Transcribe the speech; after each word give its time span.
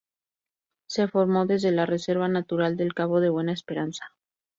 Se 0.87 1.07
formó 1.07 1.45
desde 1.45 1.71
la 1.71 1.85
Reserva 1.85 2.27
Natural 2.27 2.75
del 2.75 2.95
Cabo 2.95 3.19
de 3.21 3.29
Buena 3.29 3.53
Esperanza. 3.53 4.09